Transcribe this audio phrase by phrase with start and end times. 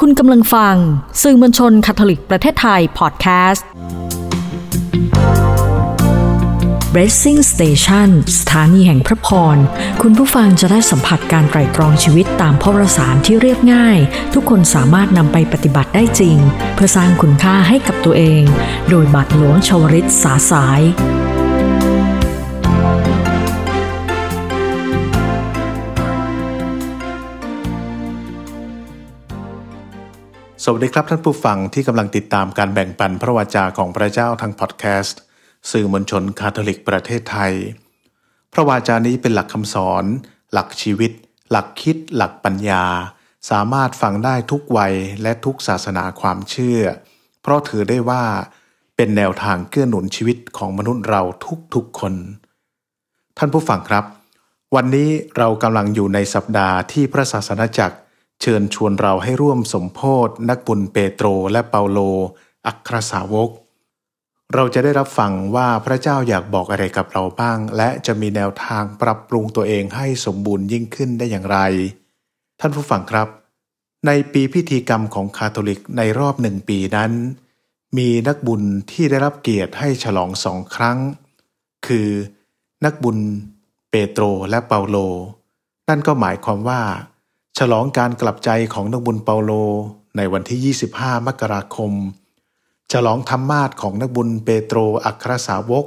[0.00, 0.76] คุณกำลังฟัง
[1.22, 3.66] สื่อมวลชนคาทอลิกประเทศไทยพอดแคสต์
[6.94, 9.56] Blessing Station สถานีแห่งพระพร
[10.02, 13.98] คุณผู้ฟังจะได้สัมผัสการไตร่ตรองชีวิตตามพระวสารที่เรียบง่าย
[14.34, 16.36] ทุกคนสามารถนำไปปฏิบัติได้จริง
[16.74, 18.42] เพื่อสร้างคุณค่าให้กับตัวเอง
[18.90, 20.80] โดยบัตรหลวงชวริตสาสาย
[30.66, 35.20] สวัสดีครับท่านผู้ฟังที่กำลังติดตามการแบ่งปันพระวจาของพระเจ้าทางพอดแคสต์
[35.70, 37.52] สื่อมวลชนคาทอลิกประเทศไทย
[38.52, 40.04] พระวจานี้เป็นหลักคำสอน
[40.52, 41.12] หลักชีวิต
[41.50, 42.84] หลักคิด หลักปัญญา
[43.50, 46.80] สามารถฟังได้ทุกวัยและทุกศาสนาความเชื่อ
[47.42, 48.24] เพราะถือได้ว่า
[48.96, 51.22] เป็นแนวทางเกื้อหนุนชีวิตของมนุษย์เรา
[51.74, 52.14] ทุกๆคน
[53.38, 54.04] ท่านผู้ฟังครับ
[54.74, 57.96] วันนี้เรากำลังอยู่ในสัปดาห์ที่พระศาสนาจักร
[58.40, 61.98] เชิญชวนเราให้ร่วมสมโพธนักบุญเปโตรและเปาโล
[62.66, 63.50] อัครสาวก
[64.54, 71.58] เราจะได้รับฟังว่าพระเจ้าอยากบอกอะไรกับเราบ้าง และจะมีแนวทางปรับปรุงตัวเองให้สมบูรณ์ยิ่งขึ้นได้อย่างไร
[72.60, 73.28] ท่านผู้ฟังครับ
[74.06, 77.12] ในปีพิธีกรรมของคาทอลิกในรอบหนึ่งปีนั้น
[77.98, 80.98] มีนักบุญที่ได้รับเกียรติให้ฉลองสองครั้ง
[81.86, 82.08] คือ
[82.84, 83.18] นักบุญ
[83.90, 84.96] เปโตรและเปาโล
[85.88, 86.80] นั่นก็หมายความว่า
[87.58, 89.52] ฉลองการกลับใจของนักบุญเปาโล
[90.16, 91.92] ในวันที่ 25 มกราคม
[92.92, 95.84] ฉลองธรรมาสของนักบุญเปโตรอัครสาวก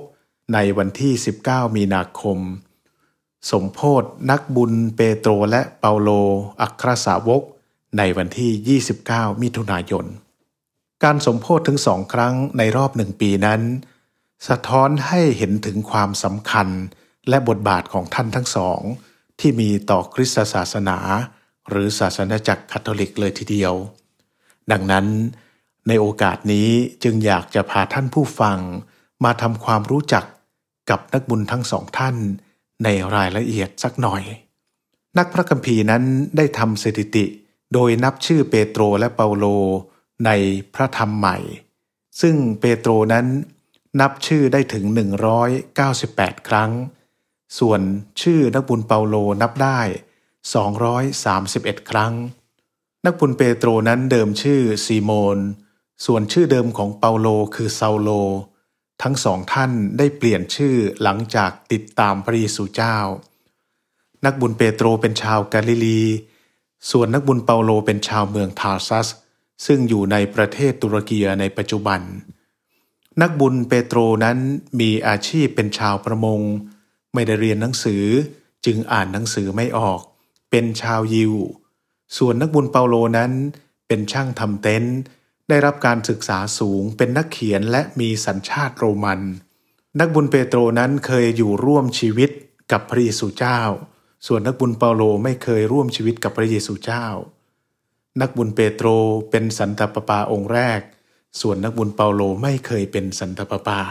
[0.54, 1.14] ในวันที่
[1.46, 2.38] 19 มีนาคม
[3.52, 6.10] สมโพธนักบุญเปโตรและเปาโล
[6.62, 7.42] อัครสาวก
[7.98, 10.06] ในวันที่ 29 มิถุนายน
[11.04, 13.62] การสมโพธถึงสองครั้งในรอบหนึ่งปีนั้น
[14.48, 16.68] สะท้อนให้เห็นถึงความสำคัญ
[17.30, 18.82] และบทบาทของท่านทั้งสอง
[19.40, 21.00] ที่มีต่อคริสตศาสนา
[21.70, 23.74] หรือศาสนาจักรคาทอลิกเลยทีเดียว
[24.72, 25.06] ดังนั้น
[25.88, 26.70] ในโอกาสนี้
[27.04, 28.60] จึงอยากจะพาท่านผู้ฟัง
[29.24, 30.26] มาทำความรู้จัก
[30.90, 32.16] กับนักบุญทั้งสองท่าน
[32.84, 34.24] ในรายละเอียดสักหน่อย
[35.18, 36.04] นักพระคัมภีร์นั้น
[36.38, 37.26] ได้ทำสถิติ
[37.74, 39.46] โดยนับชื่อเปโตรและเปาโล
[40.26, 40.32] ใน
[40.74, 41.38] พระธรรมใหม่
[42.22, 43.26] ซึ่งเปโตรนั้น
[44.02, 44.86] นับชื่อได้ถึง
[45.68, 46.72] 198 ครั้ง
[47.60, 47.82] ส่วน
[48.22, 49.80] ชื่อนักบุญเปาโลนับได้
[50.56, 52.14] 231 ครั้ง
[53.06, 55.38] นักบุญเปโตรนั้นเดิมชื่อซีโมน
[56.06, 58.10] ส่วนชื่อเดิมของเปาโลคือเซาโล
[59.04, 62.98] ทั้งสองท่านได้เปลี่ยนชื่อหลังจากติดตามพระเยซูเจ้า
[64.26, 66.04] นักบุญเปโตรเป็นชาวกาลิลี
[66.92, 69.08] ส่วนนักบุญเปาโลเป็นชาวเมืองทาร์ซัส
[69.66, 72.02] ซึ่งอยู่ในประเทศตุรกีในปัจจุบัน
[73.22, 74.38] นักบุญเปโตรนั้น
[74.80, 76.42] มีอาชีพเป็นชาวประมง
[77.14, 78.04] ไม่ได้เรียนหนังสือ
[78.66, 80.02] จึงอ่านหนังสือไม่ออก
[80.50, 81.34] เป็นชาวยิว
[82.18, 83.32] ส่วนนักบุญเปาโลนั้น
[83.88, 84.98] เป็นช่างทำเต็นท์
[85.50, 89.22] ได้รับการศึกษาสูงเป็นนักเขียนและมีสัญชาติโรมัน
[90.00, 92.30] นักบุญเปโตรนั้นเคยอยู่ร่วมชีวิต
[92.72, 93.62] กับพระเยซูเจ้า
[94.28, 97.06] ส่วนนักบุญเปาโลไม่เคยร่วมชีวิตกับพระเยซูเจ้า
[98.22, 98.88] นักบุญเปโตร
[99.32, 100.82] เป็นสันตปาปาองค์แรก
[101.42, 103.82] ส่วนนักบุญเปาโลไม่เคยเป็นสันตปาปา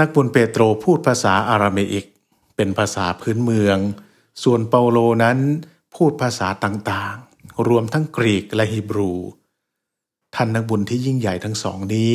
[0.00, 2.06] นักบุญเปโตรพูดภาษาอาราเมอิก
[2.56, 3.78] เป็นภาษาพื้นเมือง
[4.42, 5.38] ส่วนเปาโลนั้น
[5.96, 9.12] พูดภาษาต่างๆ รวมทั้งกรีกและฮีบรู
[10.34, 12.14] ท่านนักบุญที่ยิ่งใหญ่ทั้งสองนี้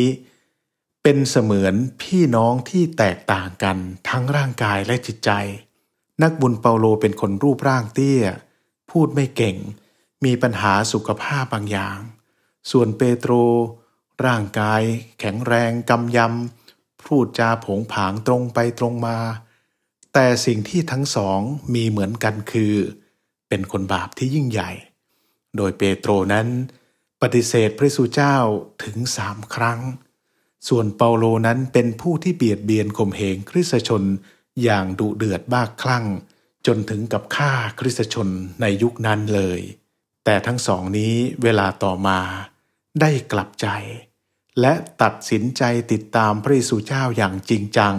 [1.04, 3.78] เป็นเสมือนพี่น้องที่แตกต่างกัน
[4.10, 5.32] ทั้งร่างกายและจิตใจ
[6.24, 8.24] นักบุญเปาโลเป็นคนรูปร่างเตี้ย
[8.92, 9.58] พูดไม่เก่ง
[10.26, 12.00] มีปัญหาสุขภาพบางอย่าง
[12.72, 13.34] ส่วนเปโตร
[14.26, 14.82] ร่างกาย
[15.20, 19.18] แข็งแรงกำยำพูดจาผงผางตรงไปตรงมา
[20.14, 21.40] แต่สิ่งที่ทั้งสอง
[21.74, 22.76] มีเหมือนกันคือ
[23.52, 24.72] เป็นคนบาปที่ยิ่งใหญ่
[25.58, 26.48] โดยเปโตรนั้น
[27.22, 28.38] ปฏิเสธพระเยซูเจ้า
[28.84, 29.80] ถึงสามครั้ง
[30.68, 34.04] ส่วนเปาโลนั้นเป็นผู้ที่เบียดเบียนข่มเหงคริสตชน
[34.64, 36.06] อย่างดุเดือดบ้าคลั่ง
[36.68, 38.30] จนถึงกับฆ่าคริสตชน
[38.62, 39.60] ในยุคนั้นเลย
[40.26, 41.14] แต่ทั้งสองนี้
[41.44, 42.20] เวลาต่อมา
[43.02, 43.68] ได้กลับใจ
[44.62, 47.96] และตัดสินใจติดตามพระเยซูเจ้าอย่างจริงจัง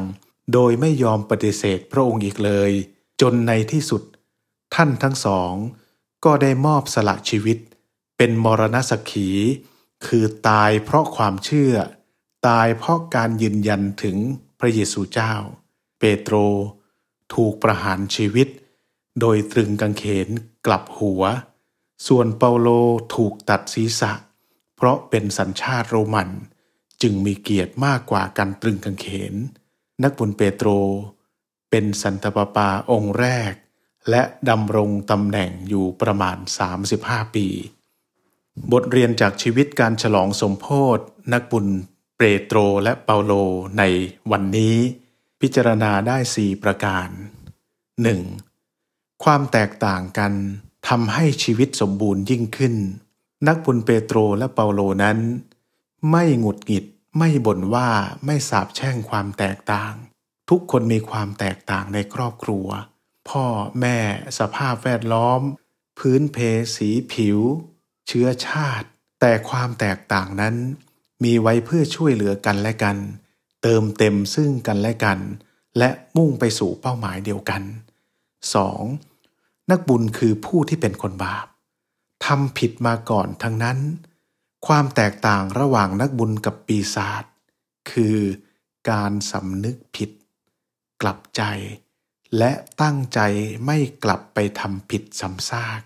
[0.52, 2.72] โดยไม่ยอมปฏิเสธพระองค์อีกเลย
[3.20, 4.02] จนในที่สุด
[4.74, 5.52] ท่านทั้งสอง
[6.24, 7.58] ก็ได้มอบสละชีวิต
[8.16, 9.28] เป็นมรณสักขี
[10.06, 11.74] คือตายเพราะความเชื่อ
[12.48, 14.16] ตายเพราะการยืนยันถึง
[14.58, 15.34] พระเยซูเจ้า
[15.98, 16.34] เปโตร
[17.34, 18.48] ถูกประหารชีวิต
[19.20, 20.28] โดยตรึงกางเขน
[20.66, 21.22] กลับหัว
[22.06, 22.68] ส่วนเปาโล
[23.14, 24.12] ถูกตัดศีรษะ
[24.76, 26.30] เพราะเป็นสัญชาติโรมัน
[27.02, 29.34] จึงมีเกียรติมากกว่าการตรึงกางเขน
[30.02, 30.68] นักบุญเปโตร
[31.70, 33.52] เป็นสันตปาปาองค์แรก
[34.10, 36.36] และดำรงตำแหน่งอยู่ประมาณ
[36.86, 37.46] 35 ปี
[38.72, 40.66] บทเรียนจากชีวิตการฉลองสมโพ
[40.96, 40.98] ธ
[41.32, 41.66] นักบุญ
[42.16, 43.32] เปโตรและเปาโล
[43.78, 43.82] ใน
[44.30, 44.76] วันนี้
[45.40, 47.08] พิจารณาได้สี่ประการ
[48.36, 49.24] 1.
[49.24, 50.32] ความแตกต่างกัน
[50.88, 52.74] ทำให้ชีวิตสมบูรณ์ยิ่งขึ้น
[53.48, 55.18] นักบุญเปโตรและเปาโลนั้น
[56.10, 56.84] ไม่หงุดหงิด
[57.18, 57.88] ไม่บ่นว่า
[58.24, 59.92] ไม่สาบแช่งความแตกต่าง
[60.48, 62.66] ทุกคนมีความแตกต่างในครอบครัว
[63.28, 63.46] พ่อ
[63.80, 63.98] แม่
[64.38, 65.40] สภาพแวดล้อม
[65.98, 66.38] พื้นเพ
[66.76, 67.38] สีผิว
[68.08, 68.88] เชื้อชาติ
[69.20, 70.56] แต่ความแตกต่างนั้น
[71.24, 72.96] มีไว้เพื่อช่วยเหลือกันและกัน
[73.62, 75.18] เติมเต็มซึ่งกันและกัน
[75.78, 77.62] และมุ่งไปสู่เป้าหมายเดียวกัน
[78.86, 79.70] 2.
[79.70, 81.46] นักบุญคือผู้ที่เป็นคนบาป
[82.26, 83.78] ทำผิดมาก่อนทั้งนั้น
[84.66, 87.24] ความแตกต่างระหว่างนักบุญกับปีศาจ
[87.90, 88.16] คือ
[88.90, 90.10] การสำนึกผิด
[91.02, 91.42] กลับใจ
[92.38, 92.52] และ
[92.82, 93.20] ตั้งใจ
[93.66, 95.82] ไม่กลับไปทำผิดซ้ำซาก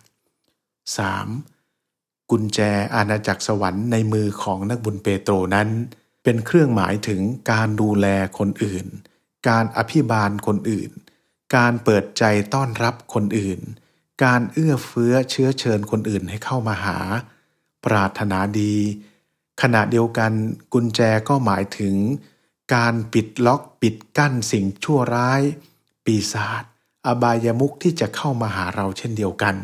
[1.53, 2.31] 3.
[2.31, 2.61] กุญแจ
[2.95, 5.69] อาณาจักรสวรรค์ในมือของนักบุญเปโตรนั้น
[6.23, 7.21] เป็นเครื่องหมายถึง
[7.53, 8.07] การดูแล
[8.39, 8.87] คนอื่น
[9.49, 10.91] การอภิบาลคนอื่น
[11.57, 13.61] การเปิดใจต้อนรับคนอื่น
[14.25, 16.99] การเอื้อเฟื้อเชื้อเชิญคนอื่นให้เข้ามาหา
[17.85, 18.75] ปรารถนาดี
[19.63, 20.33] ขณะเดียวกัน
[20.73, 21.97] กุญแจก็หมายถึง
[22.75, 25.43] การปิดล็อกปิดกั้นสิ่งชั่วร้าย
[26.07, 26.65] ปีศาจ
[27.07, 29.57] อบายามุขที่จะเข้ามาหาเราเช่นเดียวกัน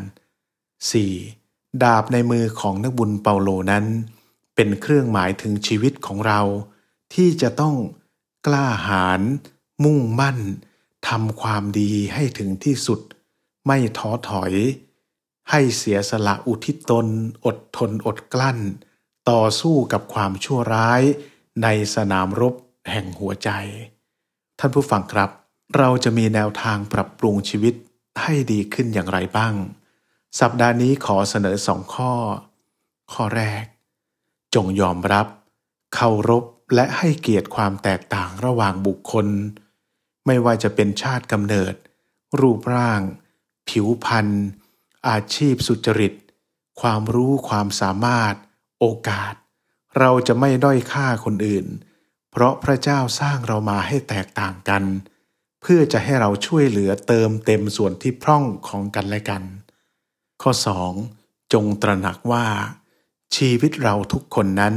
[1.07, 1.83] 4.
[1.83, 3.85] ดาบในมือของนักบุญเปาโลนั้น
[4.55, 6.41] เป็นเครื่องหมายถึงชีวิตของเรา
[7.13, 7.75] ที่จะต้อง
[8.47, 9.21] กล้าหาญ
[9.83, 10.39] มุ่งมั่น
[11.07, 12.99] ทำความดีให้ถึงที่สุด
[13.67, 14.53] ไม่ท้อถอย
[15.49, 17.07] ให้เสียสละอุทิศตน
[17.45, 18.59] อดทนอดกลั้น
[19.29, 21.01] ต่อสู้กับความชั่วร้าย
[21.63, 22.55] ในสนามรบ
[22.91, 23.49] แห่งหัวใจ
[24.59, 25.29] ท่านผู้ฟังครับ
[25.77, 27.73] เราจะมีแนวทางปรับปรุงชีวิต
[28.21, 29.53] ให้ดีขึ้นอย่างไรบ้าง
[30.39, 32.13] สัปดาห์นี้ขอเสนอสองข้อ
[33.13, 33.65] ข้อแรก
[34.55, 35.27] จงยอมรับ
[35.93, 36.43] เคารพ
[36.75, 39.27] และให้เกียรติความแตกต่างระหว่างบุคคล
[40.25, 41.73] ไม่ว่าจะเป็นชาติกำเนิด
[42.39, 43.01] รูปร่าง
[43.69, 44.27] ผิวพรรณ
[45.07, 46.13] อาชีพสุจริต
[46.81, 48.33] ความรู้ความสามารถ
[48.79, 49.33] โอกาส
[49.99, 51.65] เราจะไม่ด้อยค่าคนอื่น
[52.31, 59.43] เพราะพระเจ้าสร้างเรามาให้แตกต่างกันเพื่อจะให้เราช่วยเหลือเติมเต็มส่วนที่พร่องของกันและกัน
[60.41, 60.51] ข้อ
[61.01, 61.53] 2.
[61.53, 62.45] จงตระหนักว่า
[63.35, 64.75] ชีวิตเราทุกคนนั้น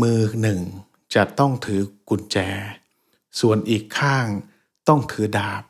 [0.00, 0.60] มือหนึ่ง
[1.14, 2.38] จะต้องถือกุญแจ
[3.40, 4.26] ส่วนอีกข้าง
[4.88, 5.62] ต้องถือดาบ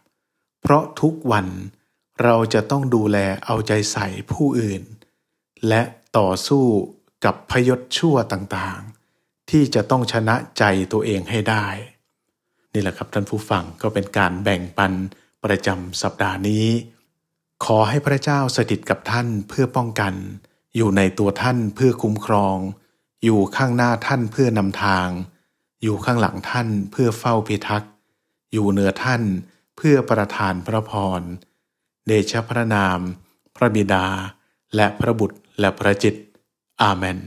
[0.61, 1.47] เพราะทุกวัน
[2.23, 4.83] เราจะต้องดูแลเอาใจใส่ผู้อื่น
[5.69, 5.83] และ
[6.19, 6.65] ต่อสู้
[7.25, 11.67] กับพยศชั่วต่างๆ ที่จะต้องชนะใจตัวเองให้ได้
[12.75, 14.93] นี่แหละครับท่านผู้ฟังก็เป็นการแบ่งปัน
[15.45, 16.67] ประจำสัปดาห์นี้
[17.65, 20.15] ขอให้พระเจ้าสถิตกับท่านเพื่อป้องกัน
[20.77, 22.57] อยู่ในตัวท่านเพื่อคุ้มครอง
[23.25, 25.09] อยู่ข้างหน้าท่านเพื่อนำทาง
[25.83, 27.93] อยู่ข้างหลังท่านเพื่อเฝ้าพิทักษ์
[28.53, 29.23] อยู่เหนือท่าน
[29.77, 31.23] เพื่อประทานพระพร
[32.07, 33.01] เดชพระนาม
[33.57, 34.07] พระบิดา
[34.77, 36.15] และพระบุตรและพระจิต
[36.83, 37.19] อาเมน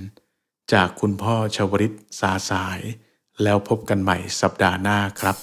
[0.73, 2.79] จากคุณพ่อชวริตสาสาย
[3.43, 5.35] แล้วพบกันใหม่สัปดาห์หน้าครับ